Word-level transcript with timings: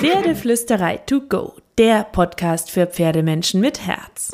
Pferdeflüsterei 0.00 0.96
to 1.04 1.20
go, 1.28 1.56
der 1.76 2.04
Podcast 2.04 2.70
für 2.70 2.86
Pferdemenschen 2.86 3.60
mit 3.60 3.86
Herz. 3.86 4.30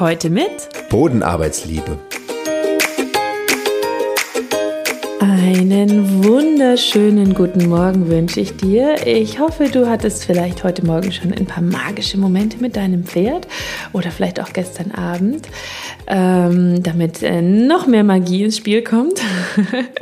Heute 0.00 0.30
mit 0.30 0.70
Bodenarbeitsliebe. 0.88 1.98
Einen 5.20 6.24
wunderschönen 6.24 7.34
guten 7.34 7.68
Morgen 7.68 8.08
wünsche 8.08 8.40
ich 8.40 8.56
dir. 8.56 9.06
Ich 9.06 9.38
hoffe, 9.38 9.68
du 9.68 9.90
hattest 9.90 10.24
vielleicht 10.24 10.64
heute 10.64 10.86
Morgen 10.86 11.12
schon 11.12 11.34
ein 11.34 11.44
paar 11.44 11.62
magische 11.62 12.16
Momente 12.16 12.56
mit 12.58 12.76
deinem 12.76 13.04
Pferd 13.04 13.46
oder 13.92 14.10
vielleicht 14.10 14.40
auch 14.40 14.54
gestern 14.54 14.92
Abend, 14.92 15.46
ähm, 16.06 16.82
damit 16.82 17.22
äh, 17.22 17.42
noch 17.42 17.86
mehr 17.86 18.02
Magie 18.02 18.44
ins 18.44 18.56
Spiel 18.56 18.82
kommt. 18.82 19.20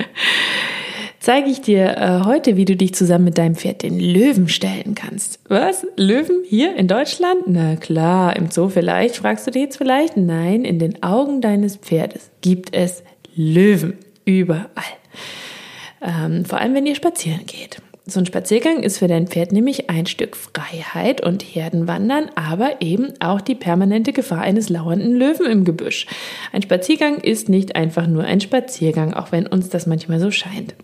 zeige 1.21 1.51
ich 1.51 1.61
dir 1.61 1.97
äh, 1.97 2.25
heute, 2.25 2.57
wie 2.57 2.65
du 2.65 2.75
dich 2.75 2.95
zusammen 2.95 3.27
mit 3.27 3.39
deinem 3.39 3.55
Pferd 3.55 3.83
den 3.83 4.01
Löwen 4.01 4.49
stellen 4.49 4.95
kannst. 4.95 5.39
Was? 5.49 5.87
Löwen 5.97 6.43
hier 6.49 6.75
in 6.77 6.89
Deutschland? 6.89 7.43
Na 7.47 7.77
klar, 7.77 8.35
im 8.37 8.51
Zoo 8.51 8.69
vielleicht, 8.69 9.19
fragst 9.19 9.47
du 9.47 9.51
dich 9.51 9.63
jetzt 9.63 9.77
vielleicht? 9.77 10.17
Nein, 10.17 10.65
in 10.65 10.79
den 10.79 11.03
Augen 11.03 11.41
deines 11.41 11.77
Pferdes 11.77 12.31
gibt 12.41 12.75
es 12.75 13.05
Löwen 13.37 13.99
überall. 14.25 14.67
Ähm, 16.03 16.45
vor 16.45 16.59
allem, 16.59 16.75
wenn 16.75 16.87
ihr 16.87 16.95
spazieren 16.95 17.45
geht. 17.47 17.81
So 18.07 18.19
ein 18.19 18.27
Spaziergang 18.27 18.83
ist 18.83 18.99
für 18.99 19.07
dein 19.07 19.29
Pferd 19.29 19.53
nämlich 19.53 19.89
ein 19.89 20.07
Stück 20.07 20.35
Freiheit 20.35 21.21
und 21.21 21.43
Herdenwandern, 21.43 22.31
aber 22.35 22.81
eben 22.81 23.13
auch 23.21 23.41
die 23.41 23.55
permanente 23.55 24.13
Gefahr 24.13 24.41
eines 24.41 24.69
lauernden 24.69 25.15
Löwen 25.15 25.47
im 25.47 25.65
Gebüsch. 25.65 26.07
Ein 26.51 26.63
Spaziergang 26.63 27.19
ist 27.19 27.49
nicht 27.49 27.77
einfach 27.77 28.07
nur 28.07 28.25
ein 28.25 28.41
Spaziergang, 28.41 29.13
auch 29.13 29.31
wenn 29.31 29.47
uns 29.47 29.69
das 29.69 29.87
manchmal 29.87 30.19
so 30.19 30.31
scheint. 30.31 30.75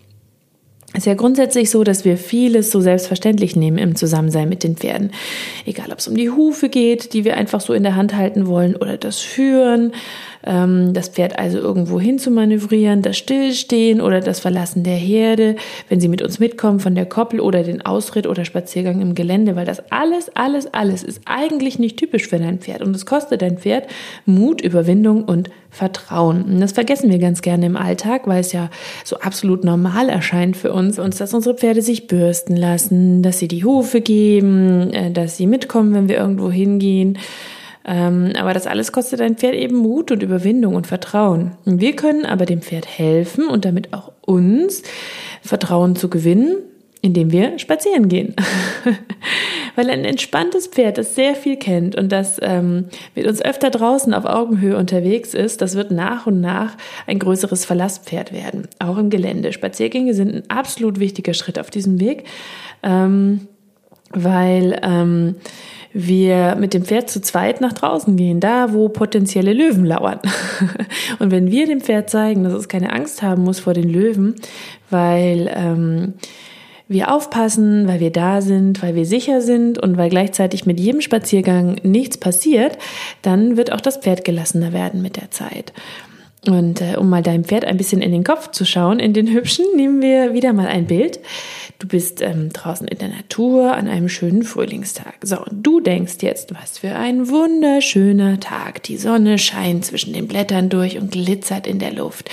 Es 0.93 0.99
ist 0.99 1.05
ja 1.05 1.15
grundsätzlich 1.15 1.69
so, 1.69 1.83
dass 1.83 2.05
wir 2.05 2.17
vieles 2.17 2.71
so 2.71 2.79
selbstverständlich 2.79 3.55
nehmen 3.55 3.77
im 3.77 3.95
Zusammensein 3.95 4.47
mit 4.47 4.63
den 4.63 4.77
Pferden. 4.77 5.11
Egal, 5.65 5.91
ob 5.91 5.99
es 5.99 6.07
um 6.07 6.15
die 6.15 6.29
Hufe 6.29 6.69
geht, 6.69 7.13
die 7.13 7.25
wir 7.25 7.35
einfach 7.35 7.59
so 7.59 7.73
in 7.73 7.83
der 7.83 7.95
Hand 7.95 8.15
halten 8.15 8.47
wollen, 8.47 8.75
oder 8.75 8.97
das 8.97 9.19
Führen, 9.19 9.91
ähm, 10.45 10.93
das 10.93 11.09
Pferd 11.09 11.37
also 11.37 11.57
irgendwo 11.57 11.99
hin 11.99 12.19
zu 12.19 12.31
manövrieren, 12.31 13.01
das 13.01 13.17
Stillstehen 13.17 13.99
oder 13.99 14.21
das 14.21 14.39
Verlassen 14.39 14.83
der 14.83 14.95
Herde, 14.95 15.57
wenn 15.89 15.99
sie 15.99 16.07
mit 16.07 16.21
uns 16.21 16.39
mitkommen 16.39 16.79
von 16.79 16.95
der 16.95 17.05
Koppel 17.05 17.41
oder 17.41 17.63
den 17.63 17.85
Ausritt 17.85 18.25
oder 18.25 18.45
Spaziergang 18.45 19.01
im 19.01 19.13
Gelände, 19.13 19.55
weil 19.55 19.65
das 19.65 19.91
alles, 19.91 20.31
alles, 20.35 20.73
alles 20.73 21.03
ist 21.03 21.21
eigentlich 21.25 21.79
nicht 21.79 21.97
typisch 21.97 22.27
für 22.27 22.39
dein 22.39 22.59
Pferd 22.59 22.81
und 22.81 22.95
es 22.95 23.05
kostet 23.05 23.41
dein 23.41 23.57
Pferd 23.57 23.87
Mut, 24.25 24.61
Überwindung 24.61 25.25
und 25.25 25.49
Vertrauen. 25.69 26.43
Und 26.43 26.59
das 26.59 26.71
vergessen 26.71 27.09
wir 27.09 27.19
ganz 27.19 27.41
gerne 27.41 27.65
im 27.65 27.75
Alltag, 27.75 28.25
weil 28.25 28.39
es 28.39 28.51
ja 28.51 28.69
so 29.03 29.19
absolut 29.19 29.63
normal 29.63 30.09
erscheint 30.09 30.57
für 30.57 30.73
uns, 30.73 30.97
uns, 30.97 31.17
dass 31.17 31.33
unsere 31.33 31.55
Pferde 31.55 31.81
sich 31.81 32.07
bürsten 32.07 32.55
lassen, 32.55 33.21
dass 33.21 33.39
sie 33.39 33.47
die 33.47 33.63
Hufe 33.63 34.01
geben, 34.01 34.91
äh, 34.91 35.11
dass 35.11 35.37
sie 35.37 35.47
mitkommen, 35.47 35.93
wenn 35.93 36.07
wir 36.07 36.17
irgendwo 36.17 36.49
hingehen. 36.49 37.17
Ähm, 37.85 38.33
aber 38.37 38.53
das 38.53 38.67
alles 38.67 38.91
kostet 38.91 39.21
ein 39.21 39.37
Pferd 39.37 39.55
eben 39.55 39.77
Mut 39.77 40.11
und 40.11 40.21
Überwindung 40.21 40.75
und 40.75 40.87
Vertrauen. 40.87 41.53
Wir 41.63 41.95
können 41.95 42.25
aber 42.25 42.45
dem 42.45 42.61
Pferd 42.61 42.85
helfen 42.85 43.47
und 43.47 43.63
damit 43.63 43.93
auch 43.93 44.11
uns 44.21 44.83
Vertrauen 45.41 45.95
zu 45.95 46.09
gewinnen, 46.09 46.57
indem 47.01 47.31
wir 47.31 47.57
spazieren 47.59 48.09
gehen. 48.09 48.35
Weil 49.77 49.91
ein 49.91 50.05
entspanntes 50.05 50.65
Pferd, 50.65 50.97
das 50.97 51.13
sehr 51.13 51.35
viel 51.35 51.55
kennt 51.55 51.95
und 51.95 52.11
das 52.11 52.39
ähm, 52.41 52.85
mit 53.13 53.27
uns 53.27 53.43
öfter 53.43 53.69
draußen 53.69 54.11
auf 54.15 54.25
Augenhöhe 54.25 54.75
unterwegs 54.75 55.35
ist, 55.35 55.61
das 55.61 55.75
wird 55.75 55.91
nach 55.91 56.25
und 56.25 56.41
nach 56.41 56.75
ein 57.05 57.19
größeres 57.19 57.63
Verlasspferd 57.63 58.33
werden, 58.33 58.67
auch 58.79 58.97
im 58.97 59.11
Gelände. 59.11 59.53
Spaziergänge 59.53 60.15
sind 60.15 60.33
ein 60.33 60.49
absolut 60.49 60.99
wichtiger 60.99 61.35
Schritt 61.35 61.59
auf 61.59 61.69
diesem 61.69 61.99
Weg, 61.99 62.23
ähm, 62.81 63.47
weil 64.09 64.79
ähm, 64.81 65.35
wir 65.93 66.55
mit 66.55 66.73
dem 66.73 66.83
Pferd 66.83 67.11
zu 67.11 67.21
zweit 67.21 67.61
nach 67.61 67.73
draußen 67.73 68.15
gehen, 68.17 68.39
da 68.39 68.73
wo 68.73 68.89
potenzielle 68.89 69.53
Löwen 69.53 69.85
lauern. 69.85 70.19
Und 71.19 71.29
wenn 71.29 71.51
wir 71.51 71.67
dem 71.67 71.81
Pferd 71.81 72.09
zeigen, 72.09 72.43
dass 72.43 72.53
es 72.53 72.67
keine 72.67 72.93
Angst 72.93 73.21
haben 73.21 73.43
muss 73.43 73.59
vor 73.59 73.75
den 73.75 73.89
Löwen, 73.89 74.37
weil 74.89 75.51
ähm, 75.55 76.15
wir 76.87 77.13
aufpassen, 77.13 77.87
weil 77.87 77.99
wir 77.99 78.11
da 78.11 78.41
sind, 78.41 78.81
weil 78.81 78.95
wir 78.95 79.05
sicher 79.05 79.41
sind 79.41 79.77
und 79.77 79.97
weil 79.97 80.09
gleichzeitig 80.09 80.65
mit 80.65 80.79
jedem 80.79 81.01
Spaziergang 81.01 81.75
nichts 81.83 82.17
passiert, 82.17 82.77
dann 83.21 83.57
wird 83.57 83.71
auch 83.71 83.81
das 83.81 83.97
Pferd 83.97 84.23
gelassener 84.23 84.73
werden 84.73 85.01
mit 85.01 85.17
der 85.17 85.31
Zeit. 85.31 85.73
Und 86.47 86.81
äh, 86.81 86.95
um 86.97 87.09
mal 87.09 87.23
deinem 87.23 87.43
Pferd 87.43 87.65
ein 87.65 87.77
bisschen 87.77 88.01
in 88.01 88.11
den 88.11 88.23
Kopf 88.23 88.51
zu 88.51 88.63
schauen, 88.63 88.99
in 88.99 89.13
den 89.13 89.27
hübschen, 89.27 89.65
nehmen 89.75 90.01
wir 90.01 90.33
wieder 90.33 90.53
mal 90.53 90.67
ein 90.67 90.85
Bild. 90.85 91.19
Du 91.79 91.87
bist 91.87 92.23
ähm, 92.23 92.49
draußen 92.51 92.87
in 92.87 92.97
der 92.97 93.09
Natur 93.09 93.75
an 93.75 93.87
einem 93.87 94.09
schönen 94.09 94.41
Frühlingstag. 94.41 95.13
So, 95.21 95.43
und 95.45 95.61
du 95.61 95.79
denkst 95.79 96.17
jetzt, 96.21 96.51
was 96.55 96.79
für 96.79 96.95
ein 96.95 97.29
wunderschöner 97.29 98.39
Tag. 98.39 98.81
Die 98.83 98.97
Sonne 98.97 99.37
scheint 99.37 99.85
zwischen 99.85 100.13
den 100.13 100.27
Blättern 100.27 100.69
durch 100.69 100.97
und 100.97 101.11
glitzert 101.11 101.67
in 101.67 101.77
der 101.77 101.93
Luft. 101.93 102.31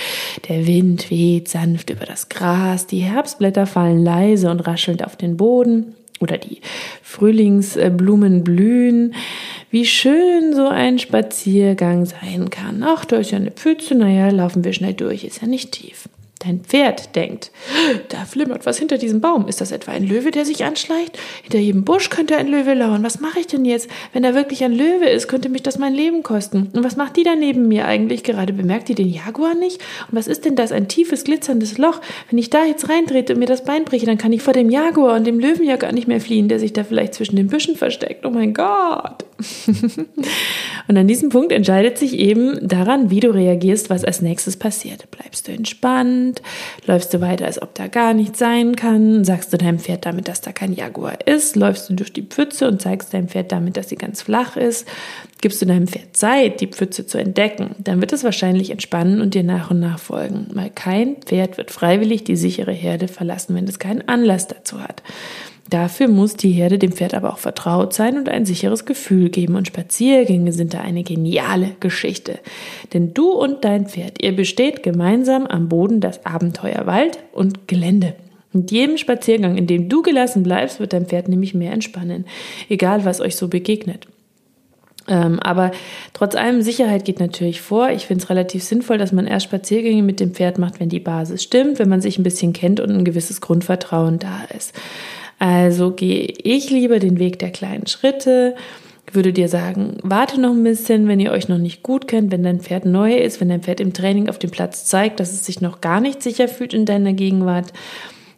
Der 0.49 0.65
Wind 0.65 1.11
weht 1.11 1.47
sanft 1.47 1.91
über 1.91 2.05
das 2.05 2.29
Gras, 2.29 2.87
die 2.87 2.99
Herbstblätter 2.99 3.67
fallen 3.67 4.03
leise 4.03 4.49
und 4.49 4.61
raschelnd 4.61 5.05
auf 5.05 5.15
den 5.15 5.37
Boden 5.37 5.95
oder 6.19 6.39
die 6.39 6.61
Frühlingsblumen 7.03 8.43
blühen. 8.43 9.13
Wie 9.69 9.85
schön 9.85 10.55
so 10.55 10.67
ein 10.67 10.97
Spaziergang 10.97 12.05
sein 12.05 12.49
kann. 12.49 12.83
Ach, 12.83 13.05
da 13.05 13.17
ist 13.17 13.29
ja 13.29 13.37
eine 13.37 13.51
Pfütze, 13.51 13.93
naja, 13.93 14.29
laufen 14.29 14.63
wir 14.63 14.73
schnell 14.73 14.93
durch, 14.93 15.23
ist 15.23 15.41
ja 15.41 15.47
nicht 15.47 15.73
tief. 15.73 16.09
Dein 16.45 16.59
Pferd 16.59 17.15
denkt, 17.15 17.49
da 18.09 18.23
flimmert 18.25 18.67
was 18.67 18.77
hinter 18.77 18.99
diesem 18.99 19.19
Baum. 19.19 19.47
Ist 19.47 19.61
das 19.61 19.71
etwa 19.71 19.93
ein 19.93 20.07
Löwe, 20.07 20.29
der 20.29 20.45
sich 20.45 20.63
anschleicht? 20.63 21.17
Hinter 21.41 21.57
jedem 21.57 21.83
Busch 21.83 22.11
könnte 22.11 22.37
ein 22.37 22.47
Löwe 22.47 22.75
lauern. 22.75 23.03
Was 23.03 23.19
mache 23.19 23.39
ich 23.39 23.47
denn 23.47 23.65
jetzt? 23.65 23.89
Wenn 24.13 24.21
da 24.21 24.35
wirklich 24.35 24.63
ein 24.63 24.71
Löwe 24.71 25.09
ist, 25.09 25.27
könnte 25.27 25.49
mich 25.49 25.63
das 25.63 25.79
mein 25.79 25.95
Leben 25.95 26.21
kosten. 26.21 26.69
Und 26.71 26.83
was 26.83 26.97
macht 26.97 27.17
die 27.17 27.23
da 27.23 27.35
neben 27.35 27.67
mir 27.67 27.85
eigentlich 27.87 28.23
gerade? 28.23 28.53
Bemerkt 28.53 28.89
die 28.89 28.95
den 28.95 29.09
Jaguar 29.09 29.55
nicht? 29.55 29.81
Und 30.11 30.17
was 30.19 30.27
ist 30.27 30.45
denn 30.45 30.55
das? 30.55 30.71
Ein 30.71 30.87
tiefes, 30.87 31.23
glitzerndes 31.23 31.79
Loch. 31.79 31.99
Wenn 32.29 32.37
ich 32.37 32.51
da 32.51 32.63
jetzt 32.63 32.89
reintrete 32.89 33.33
und 33.33 33.39
mir 33.39 33.47
das 33.47 33.63
Bein 33.63 33.83
breche, 33.83 34.05
dann 34.05 34.19
kann 34.19 34.31
ich 34.31 34.43
vor 34.43 34.53
dem 34.53 34.69
Jaguar 34.69 35.15
und 35.15 35.25
dem 35.25 35.39
Löwen 35.39 35.65
ja 35.65 35.77
gar 35.77 35.93
nicht 35.93 36.07
mehr 36.07 36.21
fliehen, 36.21 36.47
der 36.47 36.59
sich 36.59 36.73
da 36.73 36.83
vielleicht 36.83 37.15
zwischen 37.15 37.37
den 37.37 37.47
Büschen 37.47 37.75
versteckt. 37.75 38.23
Oh 38.23 38.29
mein 38.29 38.53
Gott. 38.53 39.25
und 40.87 40.97
an 40.97 41.07
diesem 41.07 41.29
Punkt 41.29 41.51
entscheidet 41.51 41.97
sich 41.97 42.17
eben 42.17 42.67
daran, 42.67 43.09
wie 43.09 43.19
du 43.19 43.33
reagierst, 43.33 43.89
was 43.89 44.05
als 44.05 44.21
nächstes 44.21 44.57
passiert. 44.57 45.09
Bleibst 45.11 45.47
du 45.47 45.51
entspannt? 45.51 46.41
Läufst 46.85 47.13
du 47.13 47.21
weiter, 47.21 47.45
als 47.45 47.61
ob 47.61 47.75
da 47.75 47.87
gar 47.87 48.13
nichts 48.13 48.39
sein 48.39 48.75
kann? 48.75 49.25
Sagst 49.25 49.51
du 49.51 49.57
deinem 49.57 49.79
Pferd 49.79 50.05
damit, 50.05 50.27
dass 50.27 50.41
da 50.41 50.51
kein 50.51 50.73
Jaguar 50.73 51.27
ist? 51.27 51.55
Läufst 51.55 51.89
du 51.89 51.93
durch 51.93 52.13
die 52.13 52.23
Pfütze 52.23 52.67
und 52.67 52.81
zeigst 52.81 53.13
deinem 53.13 53.27
Pferd 53.27 53.51
damit, 53.51 53.77
dass 53.77 53.89
sie 53.89 53.97
ganz 53.97 54.21
flach 54.21 54.55
ist? 54.55 54.87
Gibst 55.41 55.61
du 55.61 55.65
deinem 55.65 55.87
Pferd 55.87 56.15
Zeit, 56.15 56.61
die 56.61 56.67
Pfütze 56.67 57.05
zu 57.05 57.17
entdecken? 57.17 57.75
Dann 57.79 57.99
wird 57.99 58.13
es 58.13 58.23
wahrscheinlich 58.23 58.71
entspannen 58.71 59.21
und 59.21 59.33
dir 59.33 59.43
nach 59.43 59.71
und 59.71 59.79
nach 59.79 59.99
folgen. 59.99 60.47
Weil 60.53 60.69
kein 60.69 61.17
Pferd 61.17 61.57
wird 61.57 61.71
freiwillig 61.71 62.23
die 62.23 62.35
sichere 62.35 62.71
Herde 62.71 63.07
verlassen, 63.07 63.55
wenn 63.55 63.67
es 63.67 63.79
keinen 63.79 64.07
Anlass 64.07 64.47
dazu 64.47 64.81
hat. 64.81 65.03
Dafür 65.69 66.07
muss 66.07 66.35
die 66.35 66.51
Herde 66.51 66.77
dem 66.77 66.91
Pferd 66.91 67.15
aber 67.15 67.33
auch 67.33 67.39
vertraut 67.39 67.93
sein 67.93 68.17
und 68.17 68.29
ein 68.29 68.45
sicheres 68.45 68.85
Gefühl 68.85 69.29
geben. 69.29 69.55
Und 69.55 69.67
Spaziergänge 69.67 70.51
sind 70.51 70.75
da 70.75 70.81
eine 70.81 71.03
geniale 71.03 71.71
Geschichte. 71.79 72.39
Denn 72.93 73.13
du 73.15 73.31
und 73.31 73.65
dein 73.65 73.87
Pferd, 73.87 74.21
ihr 74.21 74.35
besteht 74.35 74.83
gemeinsam 74.83 75.47
am 75.47 75.67
Boden 75.67 76.01
das 76.01 76.25
Abenteuer 76.25 76.85
Wald 76.85 77.17
und 77.31 77.67
Gelände. 77.67 78.15
Mit 78.53 78.71
jedem 78.71 78.97
Spaziergang, 78.97 79.57
in 79.57 79.67
dem 79.67 79.89
du 79.89 80.01
gelassen 80.01 80.43
bleibst, 80.43 80.79
wird 80.79 80.93
dein 80.93 81.07
Pferd 81.07 81.27
nämlich 81.27 81.53
mehr 81.55 81.73
entspannen. 81.73 82.25
Egal, 82.69 83.03
was 83.03 83.19
euch 83.19 83.35
so 83.35 83.47
begegnet. 83.47 84.07
Ähm, 85.07 85.39
aber 85.39 85.71
trotz 86.13 86.35
allem, 86.35 86.61
Sicherheit 86.61 87.05
geht 87.05 87.19
natürlich 87.19 87.61
vor. 87.61 87.89
Ich 87.89 88.07
finde 88.07 88.23
es 88.23 88.29
relativ 88.29 88.63
sinnvoll, 88.63 88.97
dass 88.97 89.11
man 89.11 89.27
erst 89.27 89.45
Spaziergänge 89.45 90.03
mit 90.03 90.19
dem 90.19 90.33
Pferd 90.33 90.57
macht, 90.57 90.79
wenn 90.79 90.89
die 90.89 90.99
Basis 90.99 91.43
stimmt, 91.43 91.79
wenn 91.79 91.89
man 91.89 92.01
sich 92.01 92.17
ein 92.17 92.23
bisschen 92.23 92.53
kennt 92.53 92.79
und 92.79 92.91
ein 92.91 93.05
gewisses 93.05 93.41
Grundvertrauen 93.41 94.19
da 94.19 94.43
ist. 94.55 94.73
Also 95.39 95.91
gehe 95.91 96.33
ich 96.43 96.69
lieber 96.69 96.99
den 96.99 97.19
Weg 97.19 97.39
der 97.39 97.51
kleinen 97.51 97.87
Schritte, 97.87 98.55
würde 99.11 99.33
dir 99.33 99.49
sagen, 99.49 99.97
warte 100.03 100.39
noch 100.39 100.51
ein 100.51 100.63
bisschen, 100.63 101.07
wenn 101.07 101.19
ihr 101.19 101.31
euch 101.31 101.47
noch 101.47 101.57
nicht 101.57 101.83
gut 101.83 102.07
kennt, 102.07 102.31
wenn 102.31 102.43
dein 102.43 102.59
Pferd 102.59 102.85
neu 102.85 103.15
ist, 103.15 103.39
wenn 103.39 103.49
dein 103.49 103.61
Pferd 103.61 103.79
im 103.79 103.93
Training 103.93 104.29
auf 104.29 104.39
dem 104.39 104.51
Platz 104.51 104.85
zeigt, 104.85 105.19
dass 105.19 105.31
es 105.31 105.45
sich 105.45 105.61
noch 105.61 105.81
gar 105.81 106.01
nicht 106.01 106.21
sicher 106.21 106.47
fühlt 106.47 106.73
in 106.73 106.85
deiner 106.85 107.13
Gegenwart, 107.13 107.71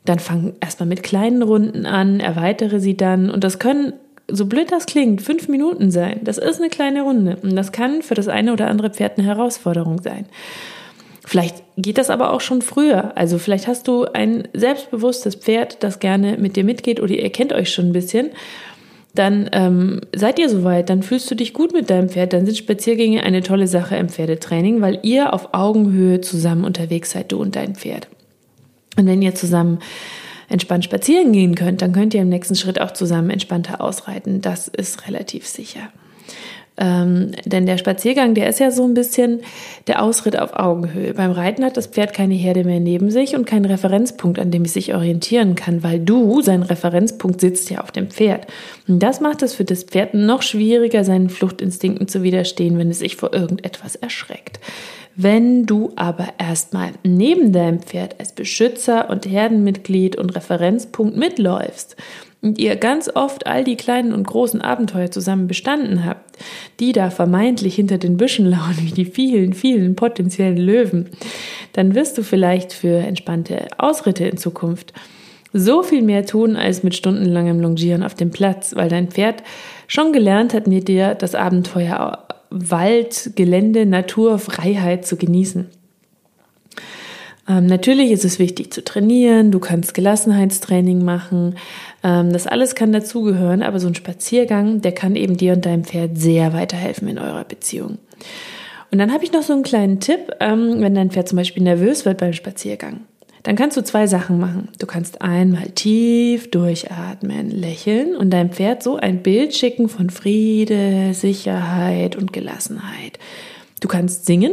dann 0.06 0.20
fang 0.20 0.54
erstmal 0.62 0.88
mit 0.88 1.04
kleinen 1.04 1.42
Runden 1.42 1.86
an, 1.86 2.20
erweitere 2.20 2.80
sie 2.80 2.96
dann 2.96 3.30
und 3.30 3.44
das 3.44 3.60
können 3.60 3.94
so 4.30 4.46
blöd 4.46 4.72
das 4.72 4.86
klingt, 4.86 5.22
fünf 5.22 5.48
Minuten 5.48 5.90
sein. 5.90 6.20
Das 6.24 6.38
ist 6.38 6.60
eine 6.60 6.70
kleine 6.70 7.04
Runde 7.04 7.38
und 7.42 7.56
das 7.56 7.72
kann 7.72 8.02
für 8.02 8.14
das 8.14 8.28
eine 8.28 8.52
oder 8.52 8.68
andere 8.68 8.90
Pferd 8.90 9.18
eine 9.18 9.28
Herausforderung 9.28 10.02
sein. 10.02 10.26
Vielleicht 11.27 11.62
geht 11.75 11.97
das 11.97 12.09
aber 12.09 12.31
auch 12.31 12.39
schon 12.39 12.62
früher. 12.62 13.12
Also 13.18 13.38
vielleicht 13.38 13.68
hast 13.68 13.89
du 13.89 14.06
ein 14.06 14.47
selbstbewusstes 14.53 15.35
Pferd, 15.35 15.83
das 15.83 16.00
gerne 16.00 16.38
mit 16.38 16.56
dir 16.56 16.63
mitgeht 16.63 17.01
oder 17.01 17.12
ihr 17.12 17.29
kennt 17.31 17.51
euch 17.51 17.69
schon 17.69 17.88
ein 17.88 17.91
bisschen. 17.91 18.29
Dann 19.13 19.50
ähm, 19.51 20.00
seid 20.15 20.39
ihr 20.39 20.47
soweit, 20.47 20.89
dann 20.89 21.03
fühlst 21.03 21.29
du 21.29 21.35
dich 21.35 21.53
gut 21.53 21.74
mit 21.74 21.89
deinem 21.89 22.07
Pferd, 22.07 22.31
dann 22.31 22.45
sind 22.45 22.56
Spaziergänge 22.56 23.24
eine 23.24 23.44
tolle 23.44 23.68
Sache 23.68 23.97
im 23.97 24.07
Pferdetraining, 24.07 24.79
weil 24.79 25.00
ihr 25.03 25.33
auf 25.33 25.53
Augenhöhe 25.53 26.21
zusammen 26.21 26.63
unterwegs 26.63 27.12
seid, 27.12 27.33
du 27.33 27.41
und 27.41 27.57
dein 27.57 27.75
Pferd. 27.75 28.07
Und 28.95 29.06
wenn 29.06 29.21
ihr 29.21 29.35
zusammen 29.35 29.79
entspannt 30.47 30.85
spazieren 30.85 31.33
gehen 31.33 31.56
könnt, 31.56 31.81
dann 31.81 31.91
könnt 31.91 32.13
ihr 32.13 32.21
im 32.21 32.29
nächsten 32.29 32.56
Schritt 32.56 32.79
auch 32.79 32.91
zusammen 32.91 33.31
entspannter 33.31 33.81
ausreiten. 33.81 34.39
Das 34.39 34.69
ist 34.69 35.09
relativ 35.09 35.45
sicher. 35.45 35.89
Ähm, 36.79 37.31
denn 37.45 37.65
der 37.65 37.77
Spaziergang, 37.77 38.35
der 38.35 38.50
ist 38.50 38.59
ja 38.59 38.69
so 38.69 38.83
ein 38.83 38.94
bisschen 38.94 39.41
der 39.88 40.01
Ausritt 40.01 40.38
auf 40.38 40.53
Augenhöhe. 40.53 41.13
Beim 41.13 41.31
Reiten 41.31 41.65
hat 41.65 41.75
das 41.75 41.88
Pferd 41.88 42.13
keine 42.13 42.35
Herde 42.35 42.63
mehr 42.63 42.79
neben 42.79 43.09
sich 43.09 43.35
und 43.35 43.45
keinen 43.45 43.65
Referenzpunkt, 43.65 44.38
an 44.38 44.51
dem 44.51 44.63
es 44.63 44.74
sich 44.74 44.94
orientieren 44.94 45.56
kann, 45.56 45.81
weil 45.83 46.00
du, 46.00 46.41
sein 46.41 46.62
Referenzpunkt, 46.62 47.41
sitzt 47.41 47.69
ja 47.71 47.81
auf 47.81 47.91
dem 47.91 48.09
Pferd. 48.09 48.45
Und 48.88 49.00
das 49.00 49.21
macht 49.21 49.41
es 49.41 49.56
für 49.56 49.65
das 49.65 49.83
Pferd 49.83 50.13
noch 50.13 50.44
schwieriger, 50.44 51.03
seinen 51.03 51.29
Fluchtinstinkten 51.29 52.07
zu 52.07 52.21
widerstehen, 52.21 52.77
wenn 52.77 52.91
es 52.91 53.00
sich 53.00 53.15
vor 53.15 53.33
irgendetwas 53.33 53.95
erschreckt. 53.95 54.59
Wenn 55.19 55.65
du 55.65 55.94
aber 55.95 56.27
erstmal 56.38 56.91
neben 57.03 57.51
deinem 57.51 57.79
Pferd 57.79 58.19
als 58.19 58.33
Beschützer 58.33 59.09
und 59.09 59.25
Herdenmitglied 59.25 60.15
und 60.15 60.35
Referenzpunkt 60.35 61.18
mitläufst 61.18 61.95
und 62.42 62.60
ihr 62.60 62.75
ganz 62.75 63.10
oft 63.13 63.48
all 63.48 63.63
die 63.63 63.75
kleinen 63.75 64.13
und 64.13 64.25
großen 64.25 64.62
Abenteuer 64.62 65.12
zusammen 65.12 65.48
bestanden 65.48 66.06
habt, 66.06 66.38
die 66.80 66.92
da 66.92 67.10
vermeintlich 67.10 67.75
hinter 67.75 67.98
den 67.98 68.18
Büschen 68.18 68.45
lauern 68.45 68.78
wie 68.81 68.92
die 68.92 69.06
vielen, 69.06 69.54
vielen 69.54 69.95
potenziellen 69.95 70.57
Löwen, 70.57 71.10
dann 71.74 71.95
wirst 71.95 72.18
du 72.18 72.24
vielleicht 72.24 72.74
für 72.74 72.98
entspannte 72.98 73.68
Ausritte 73.78 74.25
in 74.25 74.38
Zukunft 74.38 74.94
so 75.54 75.81
viel 75.81 76.01
mehr 76.01 76.25
tun 76.25 76.56
als 76.56 76.84
mit 76.84 76.95
stundenlangem 76.95 77.60
Longieren 77.60 78.04
auf 78.04 78.13
dem 78.13 78.31
Platz, 78.31 78.75
weil 78.75 78.89
dein 78.89 79.07
Pferd 79.07 79.44
schon 79.88 80.13
gelernt 80.13 80.54
hat, 80.54 80.68
mit 80.68 80.88
dir 80.88 81.16
das 81.16 81.36
Abenteuer 81.36 82.28
Wald, 82.50 83.31
Gelände, 83.36 83.86
Natur, 83.86 84.39
Freiheit 84.39 85.06
zu 85.06 85.18
genießen. 85.18 85.68
Ähm, 87.48 87.66
natürlich 87.66 88.12
ist 88.12 88.26
es 88.26 88.40
wichtig 88.40 88.74
zu 88.74 88.84
trainieren, 88.84 89.52
du 89.52 89.60
kannst 89.60 89.94
Gelassenheitstraining 89.94 91.04
machen, 91.04 91.56
ähm, 92.04 92.34
das 92.34 92.48
alles 92.48 92.76
kann 92.76 92.92
dazugehören, 92.92 93.64
aber 93.64 93.80
so 93.80 93.88
ein 93.88 93.96
Spaziergang, 93.96 94.82
der 94.82 94.92
kann 94.92 95.16
eben 95.16 95.38
dir 95.38 95.54
und 95.54 95.66
deinem 95.66 95.84
Pferd 95.84 96.18
sehr 96.18 96.54
weiterhelfen 96.54 97.08
in 97.08 97.20
eurer 97.20 97.46
Beziehung. 97.46 97.98
Und 98.92 99.00
dann 99.00 99.14
habe 99.14 99.24
ich 99.24 99.34
noch 99.34 99.44
so 99.44 99.54
einen 99.54 99.64
kleinen 99.64 100.00
Tipp, 100.00 100.32
ähm, 100.40 100.82
wenn 100.82 100.96
dein 100.96 101.12
Pferd 101.12 101.28
zum 101.28 101.38
Beispiel 101.38 101.64
nervös 101.64 102.06
wird 102.06 102.18
beim 102.18 102.34
Spaziergang 102.34 103.02
dann 103.48 103.56
kannst 103.56 103.78
du 103.78 103.82
zwei 103.82 104.08
Sachen 104.08 104.42
machen. 104.42 104.68
Du 104.78 104.86
kannst 104.86 105.22
einmal 105.22 105.70
tief 105.70 106.52
durchatmen, 106.52 107.50
lächeln 107.50 108.14
und 108.18 108.32
deinem 108.32 108.52
Pferd 108.52 108.84
so 108.84 108.98
ein 108.98 109.24
Bild 109.24 109.56
schicken 109.56 109.88
von 109.88 110.10
Friede, 110.10 111.14
Sicherheit 111.14 112.18
und 112.18 112.34
Gelassenheit. 112.34 113.20
Du 113.80 113.88
kannst 113.88 114.26
singen, 114.26 114.52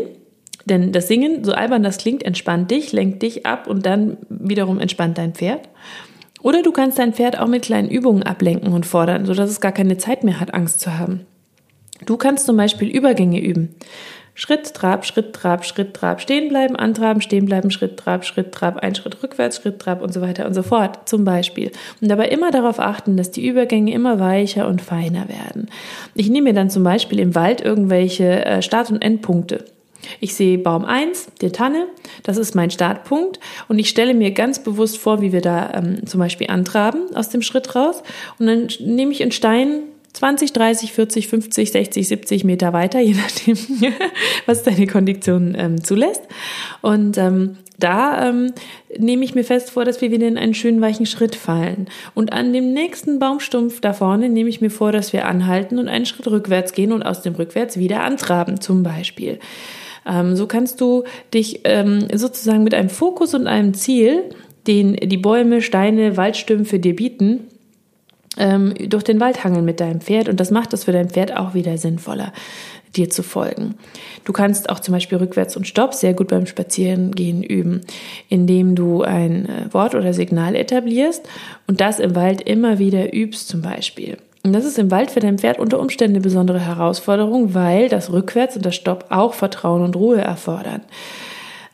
denn 0.64 0.92
das 0.92 1.08
Singen, 1.08 1.44
so 1.44 1.52
albern 1.52 1.82
das 1.82 1.98
klingt, 1.98 2.22
entspannt 2.22 2.70
dich, 2.70 2.92
lenkt 2.92 3.22
dich 3.22 3.46
ab 3.46 3.66
und 3.66 3.86
dann 3.86 4.16
wiederum 4.28 4.80
entspannt 4.80 5.18
dein 5.18 5.34
Pferd. 5.34 5.68
Oder 6.42 6.62
du 6.62 6.72
kannst 6.72 6.98
dein 6.98 7.14
Pferd 7.14 7.38
auch 7.38 7.46
mit 7.46 7.62
kleinen 7.62 7.88
Übungen 7.88 8.22
ablenken 8.22 8.72
und 8.72 8.84
fordern, 8.84 9.24
sodass 9.24 9.50
es 9.50 9.60
gar 9.60 9.72
keine 9.72 9.96
Zeit 9.96 10.24
mehr 10.24 10.40
hat, 10.40 10.52
Angst 10.52 10.80
zu 10.80 10.98
haben. 10.98 11.26
Du 12.04 12.16
kannst 12.16 12.46
zum 12.46 12.56
Beispiel 12.56 12.88
Übergänge 12.88 13.40
üben. 13.40 13.74
Schritt, 14.36 14.74
Trab, 14.74 15.06
Schritt, 15.06 15.32
Trab, 15.32 15.64
Schritt, 15.64 15.94
Trab, 15.94 16.20
stehen 16.20 16.48
bleiben, 16.48 16.74
antraben, 16.74 17.22
stehen 17.22 17.46
bleiben, 17.46 17.70
Schritt, 17.70 17.96
Trab, 17.96 18.24
Schritt, 18.24 18.50
Trab, 18.50 18.78
ein 18.78 18.96
Schritt 18.96 19.22
rückwärts, 19.22 19.58
Schritt, 19.58 19.78
Trab 19.78 20.02
und 20.02 20.12
so 20.12 20.20
weiter 20.20 20.46
und 20.46 20.54
so 20.54 20.64
fort, 20.64 21.08
zum 21.08 21.24
Beispiel. 21.24 21.70
Und 22.00 22.08
dabei 22.08 22.28
immer 22.28 22.50
darauf 22.50 22.80
achten, 22.80 23.16
dass 23.16 23.30
die 23.30 23.46
Übergänge 23.46 23.94
immer 23.94 24.18
weicher 24.18 24.66
und 24.66 24.82
feiner 24.82 25.28
werden. 25.28 25.68
Ich 26.16 26.28
nehme 26.28 26.50
mir 26.50 26.54
dann 26.54 26.68
zum 26.68 26.82
Beispiel 26.82 27.20
im 27.20 27.36
Wald 27.36 27.60
irgendwelche 27.60 28.44
äh, 28.44 28.60
Start- 28.60 28.90
und 28.90 29.02
Endpunkte. 29.02 29.64
Ich 30.20 30.34
sehe 30.34 30.58
Baum 30.58 30.84
1, 30.84 31.28
die 31.40 31.50
Tanne, 31.50 31.86
das 32.22 32.36
ist 32.36 32.54
mein 32.54 32.70
Startpunkt 32.70 33.40
und 33.68 33.78
ich 33.78 33.88
stelle 33.88 34.14
mir 34.14 34.30
ganz 34.32 34.62
bewusst 34.62 34.98
vor, 34.98 35.20
wie 35.20 35.32
wir 35.32 35.40
da 35.40 35.72
ähm, 35.74 36.06
zum 36.06 36.20
Beispiel 36.20 36.48
antraben 36.48 37.14
aus 37.14 37.28
dem 37.28 37.42
Schritt 37.42 37.74
raus 37.74 38.02
und 38.38 38.46
dann 38.46 38.68
nehme 38.80 39.12
ich 39.12 39.22
einen 39.22 39.32
Stein 39.32 39.84
20, 40.14 40.52
30, 40.52 40.92
40, 40.92 41.28
50, 41.28 41.72
60, 41.72 42.08
70 42.08 42.44
Meter 42.44 42.72
weiter, 42.72 43.00
je 43.00 43.14
nachdem, 43.14 43.56
was 44.46 44.62
deine 44.62 44.86
Kondition 44.86 45.54
ähm, 45.58 45.82
zulässt. 45.82 46.22
Und 46.80 47.18
ähm, 47.18 47.58
da 47.78 48.28
ähm, 48.28 48.52
nehme 48.96 49.24
ich 49.24 49.34
mir 49.34 49.42
fest 49.42 49.70
vor, 49.70 49.84
dass 49.84 50.00
wir 50.00 50.12
wieder 50.12 50.28
in 50.28 50.38
einen 50.38 50.54
schönen 50.54 50.80
weichen 50.80 51.06
Schritt 51.06 51.34
fallen. 51.34 51.88
Und 52.14 52.32
an 52.32 52.52
dem 52.52 52.72
nächsten 52.72 53.18
Baumstumpf 53.18 53.80
da 53.80 53.92
vorne 53.92 54.28
nehme 54.28 54.48
ich 54.48 54.60
mir 54.60 54.70
vor, 54.70 54.92
dass 54.92 55.12
wir 55.12 55.26
anhalten 55.26 55.78
und 55.78 55.88
einen 55.88 56.06
Schritt 56.06 56.28
rückwärts 56.28 56.72
gehen 56.72 56.92
und 56.92 57.02
aus 57.02 57.22
dem 57.22 57.34
Rückwärts 57.34 57.76
wieder 57.76 58.04
antraben, 58.04 58.60
zum 58.60 58.84
Beispiel. 58.84 59.40
Ähm, 60.06 60.36
so 60.36 60.46
kannst 60.46 60.80
du 60.80 61.04
dich 61.32 61.60
ähm, 61.64 62.06
sozusagen 62.12 62.64
mit 62.64 62.74
einem 62.74 62.90
Fokus 62.90 63.34
und 63.34 63.46
einem 63.46 63.74
Ziel, 63.74 64.24
den 64.66 64.94
die 64.94 65.16
Bäume, 65.16 65.62
Steine, 65.62 66.16
Waldstümpfe 66.16 66.78
dir 66.78 66.96
bieten, 66.96 67.40
ähm, 68.36 68.74
durch 68.88 69.04
den 69.04 69.20
Wald 69.20 69.44
hangeln 69.44 69.64
mit 69.64 69.80
deinem 69.80 70.00
Pferd 70.00 70.28
und 70.28 70.40
das 70.40 70.50
macht 70.50 70.72
es 70.72 70.84
für 70.84 70.92
dein 70.92 71.10
Pferd 71.10 71.36
auch 71.36 71.54
wieder 71.54 71.78
sinnvoller, 71.78 72.32
dir 72.96 73.10
zu 73.10 73.22
folgen. 73.22 73.74
Du 74.24 74.32
kannst 74.32 74.70
auch 74.70 74.80
zum 74.80 74.92
Beispiel 74.92 75.18
rückwärts 75.18 75.56
und 75.56 75.66
Stopp 75.66 75.94
sehr 75.94 76.14
gut 76.14 76.28
beim 76.28 76.46
Spazierengehen 76.46 77.42
üben, 77.42 77.82
indem 78.28 78.74
du 78.74 79.02
ein 79.02 79.46
äh, 79.46 79.72
Wort 79.72 79.94
oder 79.94 80.12
Signal 80.12 80.56
etablierst 80.56 81.28
und 81.66 81.80
das 81.80 82.00
im 82.00 82.14
Wald 82.14 82.40
immer 82.42 82.78
wieder 82.78 83.14
übst 83.14 83.48
zum 83.48 83.62
Beispiel. 83.62 84.16
Und 84.44 84.52
das 84.52 84.64
ist 84.64 84.78
im 84.78 84.90
Wald 84.90 85.10
für 85.10 85.20
dein 85.20 85.38
Pferd 85.38 85.58
unter 85.58 85.80
Umständen 85.80 86.16
eine 86.16 86.22
besondere 86.22 86.60
Herausforderung, 86.60 87.54
weil 87.54 87.88
das 87.88 88.12
Rückwärts 88.12 88.56
und 88.56 88.66
das 88.66 88.74
Stopp 88.74 89.06
auch 89.08 89.34
Vertrauen 89.34 89.82
und 89.82 89.96
Ruhe 89.96 90.20
erfordern. 90.20 90.82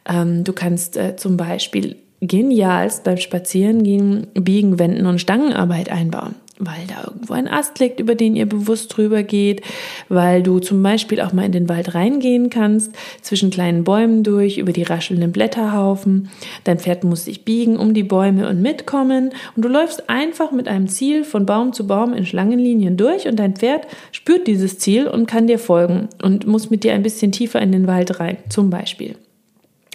Ähm, 0.08 0.44
du 0.44 0.52
kannst 0.52 0.96
äh, 0.96 1.16
zum 1.16 1.36
Beispiel 1.36 1.96
genialst 2.20 3.04
beim 3.04 3.16
Spazierengehen 3.16 4.28
Biegen, 4.34 4.78
Wenden 4.78 5.06
und 5.06 5.20
Stangenarbeit 5.20 5.90
einbauen 5.90 6.36
weil 6.60 6.86
da 6.86 7.04
irgendwo 7.06 7.32
ein 7.32 7.48
Ast 7.48 7.78
liegt, 7.78 8.00
über 8.00 8.14
den 8.14 8.36
ihr 8.36 8.46
bewusst 8.46 8.96
drüber 8.96 9.22
geht, 9.22 9.62
weil 10.08 10.42
du 10.42 10.58
zum 10.58 10.82
Beispiel 10.82 11.20
auch 11.20 11.32
mal 11.32 11.46
in 11.46 11.52
den 11.52 11.68
Wald 11.68 11.94
reingehen 11.94 12.50
kannst, 12.50 12.92
zwischen 13.22 13.50
kleinen 13.50 13.84
Bäumen 13.84 14.22
durch, 14.22 14.58
über 14.58 14.72
die 14.72 14.82
raschelnden 14.82 15.32
Blätterhaufen. 15.32 16.30
Dein 16.64 16.78
Pferd 16.78 17.02
muss 17.02 17.24
sich 17.24 17.44
biegen 17.44 17.76
um 17.76 17.94
die 17.94 18.02
Bäume 18.02 18.48
und 18.48 18.60
mitkommen 18.60 19.30
und 19.56 19.64
du 19.64 19.68
läufst 19.68 20.08
einfach 20.10 20.52
mit 20.52 20.68
einem 20.68 20.88
Ziel 20.88 21.24
von 21.24 21.46
Baum 21.46 21.72
zu 21.72 21.86
Baum 21.86 22.12
in 22.12 22.26
Schlangenlinien 22.26 22.96
durch 22.96 23.26
und 23.26 23.36
dein 23.36 23.56
Pferd 23.56 23.86
spürt 24.12 24.46
dieses 24.46 24.78
Ziel 24.78 25.08
und 25.08 25.26
kann 25.26 25.46
dir 25.46 25.58
folgen 25.58 26.08
und 26.22 26.46
muss 26.46 26.70
mit 26.70 26.84
dir 26.84 26.92
ein 26.92 27.02
bisschen 27.02 27.32
tiefer 27.32 27.60
in 27.60 27.72
den 27.72 27.86
Wald 27.86 28.20
rein, 28.20 28.36
zum 28.48 28.70
Beispiel. 28.70 29.16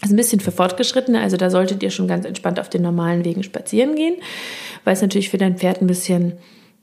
Ist 0.05 0.11
ein 0.11 0.17
bisschen 0.17 0.39
für 0.39 0.51
Fortgeschrittene, 0.51 1.19
also 1.19 1.35
da 1.35 1.49
solltet 1.49 1.81
ihr 1.81 1.89
schon 1.89 2.07
ganz 2.07 2.25
entspannt 2.25 2.59
auf 2.59 2.69
den 2.69 2.83
normalen 2.83 3.25
Wegen 3.25 3.43
spazieren 3.43 3.95
gehen, 3.95 4.15
weil 4.83 4.93
es 4.93 5.01
natürlich 5.01 5.29
für 5.29 5.39
dein 5.39 5.57
Pferd 5.57 5.81
ein 5.81 5.87
bisschen 5.87 6.33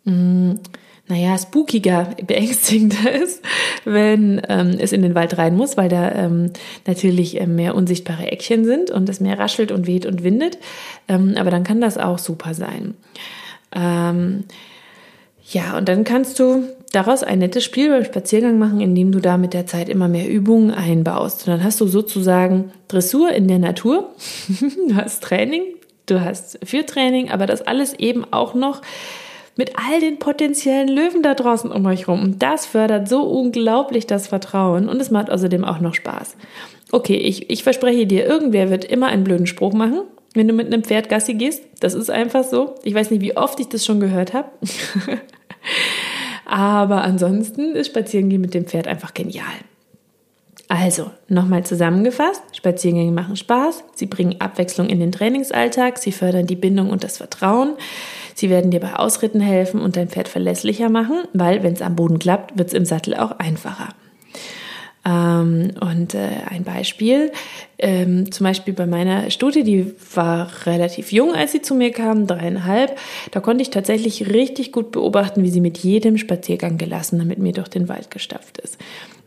mh, 0.04 0.14
mm, 0.14 0.60
naja, 1.08 1.36
spookiger, 1.38 2.10
beängstigender 2.26 3.12
ist, 3.12 3.42
wenn 3.84 4.42
ähm, 4.48 4.76
es 4.78 4.92
in 4.92 5.02
den 5.02 5.14
Wald 5.14 5.38
rein 5.38 5.56
muss, 5.56 5.76
weil 5.76 5.88
da 5.88 6.12
ähm, 6.12 6.50
natürlich 6.86 7.40
äh, 7.40 7.46
mehr 7.46 7.74
unsichtbare 7.74 8.30
Eckchen 8.30 8.64
sind 8.64 8.90
und 8.90 9.08
es 9.08 9.20
mehr 9.20 9.38
raschelt 9.38 9.72
und 9.72 9.86
weht 9.86 10.06
und 10.06 10.22
windet. 10.22 10.58
Ähm, 11.08 11.34
aber 11.36 11.50
dann 11.50 11.64
kann 11.64 11.80
das 11.80 11.98
auch 11.98 12.18
super 12.18 12.54
sein. 12.54 12.94
Ähm, 13.74 14.44
ja, 15.50 15.76
und 15.76 15.88
dann 15.88 16.04
kannst 16.04 16.38
du 16.38 16.68
daraus 16.92 17.22
ein 17.22 17.38
nettes 17.38 17.64
Spiel 17.64 17.88
beim 17.88 18.04
Spaziergang 18.04 18.58
machen, 18.58 18.80
indem 18.80 19.12
du 19.12 19.20
da 19.20 19.36
mit 19.36 19.54
der 19.54 19.66
Zeit 19.66 19.88
immer 19.88 20.08
mehr 20.08 20.28
Übungen 20.28 20.70
einbaust. 20.70 21.46
Und 21.46 21.54
dann 21.54 21.64
hast 21.64 21.80
du 21.80 21.86
sozusagen 21.86 22.70
Dressur 22.88 23.32
in 23.32 23.48
der 23.48 23.58
Natur, 23.58 24.10
du 24.88 24.94
hast 24.94 25.22
Training, 25.22 25.62
du 26.06 26.20
hast 26.20 26.58
Führtraining, 26.64 27.30
aber 27.30 27.46
das 27.46 27.62
alles 27.62 27.94
eben 27.94 28.24
auch 28.30 28.54
noch 28.54 28.82
mit 29.56 29.72
all 29.76 30.00
den 30.00 30.18
potenziellen 30.18 30.88
Löwen 30.88 31.22
da 31.22 31.34
draußen 31.34 31.70
um 31.70 31.84
euch 31.86 32.08
rum. 32.08 32.22
Und 32.22 32.42
das 32.42 32.66
fördert 32.66 33.08
so 33.08 33.22
unglaublich 33.22 34.06
das 34.06 34.26
Vertrauen 34.26 34.88
und 34.88 35.00
es 35.00 35.10
macht 35.10 35.30
außerdem 35.30 35.64
auch 35.64 35.80
noch 35.80 35.94
Spaß. 35.94 36.36
Okay, 36.90 37.16
ich, 37.16 37.50
ich 37.50 37.62
verspreche 37.62 38.06
dir, 38.06 38.26
irgendwer 38.26 38.70
wird 38.70 38.84
immer 38.84 39.06
einen 39.06 39.24
blöden 39.24 39.46
Spruch 39.46 39.72
machen, 39.72 40.02
wenn 40.34 40.48
du 40.48 40.54
mit 40.54 40.66
einem 40.66 40.84
Pferd 40.84 41.08
Gassi 41.08 41.34
gehst. 41.34 41.62
Das 41.80 41.94
ist 41.94 42.10
einfach 42.10 42.44
so. 42.44 42.74
Ich 42.84 42.94
weiß 42.94 43.10
nicht, 43.10 43.22
wie 43.22 43.36
oft 43.36 43.60
ich 43.60 43.68
das 43.68 43.84
schon 43.84 44.00
gehört 44.00 44.32
habe. 44.32 44.48
Aber 46.52 47.02
ansonsten 47.02 47.74
ist 47.74 47.86
Spazierengehen 47.86 48.42
mit 48.42 48.52
dem 48.52 48.66
Pferd 48.66 48.86
einfach 48.86 49.14
genial. 49.14 49.46
Also, 50.68 51.10
nochmal 51.26 51.64
zusammengefasst, 51.64 52.42
Spaziergänge 52.52 53.10
machen 53.10 53.36
Spaß, 53.36 53.82
sie 53.94 54.04
bringen 54.04 54.38
Abwechslung 54.38 54.90
in 54.90 55.00
den 55.00 55.12
Trainingsalltag, 55.12 55.96
sie 55.96 56.12
fördern 56.12 56.46
die 56.46 56.56
Bindung 56.56 56.90
und 56.90 57.04
das 57.04 57.16
Vertrauen, 57.16 57.72
sie 58.34 58.50
werden 58.50 58.70
dir 58.70 58.80
bei 58.80 58.94
Ausritten 58.94 59.40
helfen 59.40 59.80
und 59.80 59.96
dein 59.96 60.10
Pferd 60.10 60.28
verlässlicher 60.28 60.90
machen, 60.90 61.22
weil 61.32 61.62
wenn 61.62 61.72
es 61.72 61.80
am 61.80 61.96
Boden 61.96 62.18
klappt, 62.18 62.58
wird 62.58 62.68
es 62.68 62.74
im 62.74 62.84
Sattel 62.84 63.14
auch 63.14 63.32
einfacher. 63.38 63.88
Ähm, 65.04 65.72
und 65.80 66.14
äh, 66.14 66.28
ein 66.48 66.62
Beispiel, 66.62 67.32
ähm, 67.78 68.30
zum 68.30 68.44
Beispiel 68.44 68.72
bei 68.72 68.86
meiner 68.86 69.30
Studie, 69.30 69.64
die 69.64 69.92
war 70.14 70.48
relativ 70.64 71.10
jung, 71.10 71.34
als 71.34 71.52
sie 71.52 71.60
zu 71.60 71.74
mir 71.74 71.90
kam, 71.90 72.26
dreieinhalb. 72.26 72.96
Da 73.32 73.40
konnte 73.40 73.62
ich 73.62 73.70
tatsächlich 73.70 74.32
richtig 74.32 74.70
gut 74.70 74.92
beobachten, 74.92 75.42
wie 75.42 75.50
sie 75.50 75.60
mit 75.60 75.78
jedem 75.78 76.18
Spaziergang 76.18 76.78
gelassener 76.78 77.24
mit 77.24 77.38
mir 77.38 77.52
durch 77.52 77.68
den 77.68 77.88
Wald 77.88 78.10
gestapft 78.10 78.58
ist. 78.58 78.78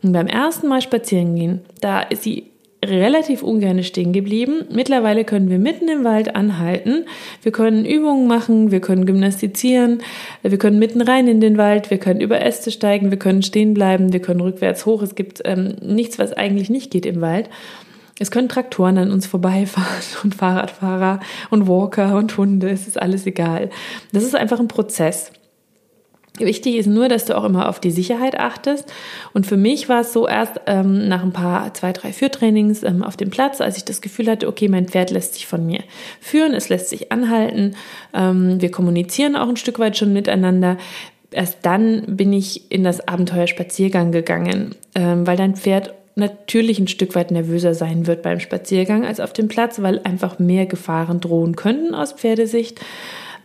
Und 0.02 0.12
beim 0.12 0.28
ersten 0.28 0.68
Mal 0.68 0.80
spazieren 0.80 1.34
gehen, 1.34 1.60
da 1.80 2.00
ist 2.00 2.22
sie 2.22 2.50
relativ 2.84 3.42
ungern 3.42 3.82
stehen 3.82 4.12
geblieben. 4.12 4.64
Mittlerweile 4.70 5.24
können 5.24 5.48
wir 5.48 5.58
mitten 5.58 5.88
im 5.88 6.04
Wald 6.04 6.34
anhalten. 6.36 7.06
Wir 7.42 7.52
können 7.52 7.84
Übungen 7.84 8.26
machen, 8.26 8.70
wir 8.70 8.80
können 8.80 9.06
gymnastizieren, 9.06 10.02
wir 10.42 10.58
können 10.58 10.78
mitten 10.78 11.00
rein 11.00 11.26
in 11.26 11.40
den 11.40 11.58
Wald, 11.58 11.90
wir 11.90 11.98
können 11.98 12.20
über 12.20 12.40
Äste 12.42 12.70
steigen, 12.70 13.10
wir 13.10 13.18
können 13.18 13.42
stehen 13.42 13.74
bleiben, 13.74 14.12
wir 14.12 14.20
können 14.20 14.40
rückwärts 14.40 14.86
hoch. 14.86 15.02
Es 15.02 15.14
gibt 15.14 15.42
ähm, 15.44 15.76
nichts, 15.80 16.18
was 16.18 16.32
eigentlich 16.32 16.70
nicht 16.70 16.90
geht 16.90 17.06
im 17.06 17.20
Wald. 17.20 17.48
Es 18.18 18.30
können 18.30 18.48
Traktoren 18.48 18.98
an 18.98 19.10
uns 19.10 19.26
vorbeifahren 19.26 20.02
und 20.22 20.34
Fahrradfahrer 20.34 21.20
und 21.50 21.68
Walker 21.68 22.16
und 22.16 22.36
Hunde. 22.36 22.70
Es 22.70 22.86
ist 22.86 23.00
alles 23.00 23.26
egal. 23.26 23.70
Das 24.12 24.24
ist 24.24 24.34
einfach 24.34 24.60
ein 24.60 24.68
Prozess. 24.68 25.32
Wichtig 26.38 26.76
ist 26.76 26.86
nur, 26.86 27.08
dass 27.08 27.24
du 27.24 27.36
auch 27.36 27.44
immer 27.44 27.68
auf 27.68 27.80
die 27.80 27.90
Sicherheit 27.90 28.38
achtest. 28.38 28.92
Und 29.32 29.46
für 29.46 29.56
mich 29.56 29.88
war 29.88 30.00
es 30.00 30.12
so 30.12 30.28
erst 30.28 30.60
ähm, 30.66 31.08
nach 31.08 31.22
ein 31.22 31.32
paar, 31.32 31.72
zwei, 31.74 31.92
drei 31.92 32.12
Führtrainings 32.12 32.82
ähm, 32.82 33.02
auf 33.02 33.16
dem 33.16 33.30
Platz, 33.30 33.60
als 33.60 33.76
ich 33.76 33.84
das 33.84 34.00
Gefühl 34.00 34.30
hatte, 34.30 34.48
okay, 34.48 34.68
mein 34.68 34.88
Pferd 34.88 35.10
lässt 35.10 35.34
sich 35.34 35.46
von 35.46 35.64
mir 35.64 35.80
führen, 36.20 36.54
es 36.54 36.68
lässt 36.68 36.88
sich 36.88 37.10
anhalten, 37.12 37.74
ähm, 38.14 38.60
wir 38.60 38.70
kommunizieren 38.70 39.36
auch 39.36 39.48
ein 39.48 39.56
Stück 39.56 39.78
weit 39.78 39.96
schon 39.96 40.12
miteinander. 40.12 40.76
Erst 41.30 41.58
dann 41.62 42.02
bin 42.06 42.32
ich 42.32 42.70
in 42.70 42.84
das 42.84 43.06
Abenteuer 43.08 43.46
Spaziergang 43.46 44.12
gegangen, 44.12 44.74
ähm, 44.94 45.26
weil 45.26 45.36
dein 45.36 45.56
Pferd 45.56 45.94
natürlich 46.16 46.78
ein 46.78 46.88
Stück 46.88 47.14
weit 47.14 47.30
nervöser 47.30 47.74
sein 47.74 48.06
wird 48.06 48.22
beim 48.22 48.40
Spaziergang 48.40 49.04
als 49.04 49.20
auf 49.20 49.32
dem 49.32 49.48
Platz, 49.48 49.82
weil 49.82 50.00
einfach 50.02 50.38
mehr 50.38 50.66
Gefahren 50.66 51.20
drohen 51.20 51.56
könnten 51.56 51.94
aus 51.94 52.12
Pferdesicht. 52.12 52.80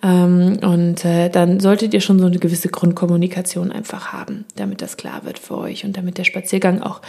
Ähm, 0.03 0.57
und 0.61 1.05
äh, 1.05 1.29
dann 1.29 1.59
solltet 1.59 1.93
ihr 1.93 2.01
schon 2.01 2.19
so 2.19 2.25
eine 2.25 2.39
gewisse 2.39 2.69
Grundkommunikation 2.69 3.71
einfach 3.71 4.11
haben, 4.11 4.45
damit 4.55 4.81
das 4.81 4.97
klar 4.97 5.25
wird 5.25 5.37
für 5.37 5.57
euch 5.57 5.85
und 5.85 5.95
damit 5.95 6.17
der 6.17 6.23
Spaziergang 6.23 6.81
auch 6.81 7.01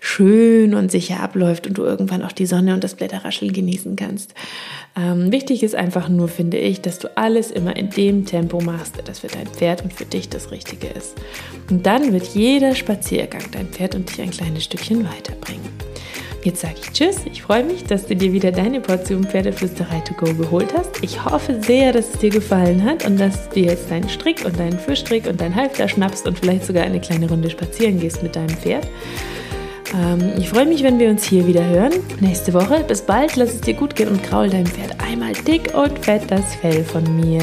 schön 0.00 0.74
und 0.74 0.90
sicher 0.90 1.20
abläuft 1.20 1.66
und 1.66 1.78
du 1.78 1.84
irgendwann 1.84 2.22
auch 2.22 2.32
die 2.32 2.46
Sonne 2.46 2.74
und 2.74 2.84
das 2.84 2.94
Blätterrascheln 2.94 3.52
genießen 3.52 3.96
kannst. 3.96 4.34
Ähm, 4.96 5.32
wichtig 5.32 5.62
ist 5.62 5.74
einfach 5.74 6.08
nur, 6.08 6.28
finde 6.28 6.58
ich, 6.58 6.82
dass 6.82 6.98
du 6.98 7.16
alles 7.16 7.50
immer 7.50 7.76
in 7.76 7.90
dem 7.90 8.26
Tempo 8.26 8.60
machst, 8.60 8.94
das 9.04 9.20
für 9.20 9.28
dein 9.28 9.46
Pferd 9.46 9.82
und 9.82 9.92
für 9.92 10.04
dich 10.04 10.28
das 10.28 10.50
Richtige 10.50 10.88
ist. 10.88 11.14
Und 11.70 11.86
dann 11.86 12.12
wird 12.12 12.26
jeder 12.34 12.74
Spaziergang 12.74 13.42
dein 13.52 13.68
Pferd 13.68 13.94
und 13.94 14.10
dich 14.10 14.20
ein 14.20 14.30
kleines 14.30 14.64
Stückchen 14.64 15.04
weiterbringen. 15.04 15.95
Jetzt 16.46 16.60
sage 16.60 16.74
ich 16.80 16.92
Tschüss. 16.92 17.16
Ich 17.24 17.42
freue 17.42 17.64
mich, 17.64 17.82
dass 17.82 18.06
du 18.06 18.14
dir 18.14 18.32
wieder 18.32 18.52
deine 18.52 18.80
Portion 18.80 19.24
Pferdeflüsterei 19.24 19.98
to 20.02 20.14
go 20.14 20.32
geholt 20.32 20.72
hast. 20.78 21.02
Ich 21.02 21.24
hoffe 21.24 21.60
sehr, 21.60 21.92
dass 21.92 22.14
es 22.14 22.20
dir 22.20 22.30
gefallen 22.30 22.84
hat 22.84 23.04
und 23.04 23.18
dass 23.18 23.48
du 23.48 23.56
dir 23.56 23.72
jetzt 23.72 23.90
deinen 23.90 24.08
Strick 24.08 24.44
und 24.44 24.56
deinen 24.56 24.78
Fischstrick 24.78 25.26
und 25.26 25.40
dein 25.40 25.56
Halfter 25.56 25.88
schnappst 25.88 26.24
und 26.24 26.38
vielleicht 26.38 26.64
sogar 26.64 26.84
eine 26.84 27.00
kleine 27.00 27.28
Runde 27.28 27.50
spazieren 27.50 27.98
gehst 27.98 28.22
mit 28.22 28.36
deinem 28.36 28.56
Pferd. 28.56 28.86
Ähm, 29.92 30.34
ich 30.38 30.48
freue 30.48 30.66
mich, 30.66 30.84
wenn 30.84 31.00
wir 31.00 31.10
uns 31.10 31.24
hier 31.24 31.48
wieder 31.48 31.66
hören. 31.66 31.94
Nächste 32.20 32.54
Woche. 32.54 32.84
Bis 32.86 33.02
bald. 33.02 33.34
Lass 33.34 33.52
es 33.52 33.60
dir 33.62 33.74
gut 33.74 33.96
gehen 33.96 34.08
und 34.08 34.22
kraul 34.22 34.48
deinem 34.48 34.66
Pferd 34.66 34.94
einmal 35.00 35.32
dick 35.32 35.74
und 35.74 35.98
fett 35.98 36.30
das 36.30 36.54
Fell 36.54 36.84
von 36.84 37.02
mir. 37.16 37.42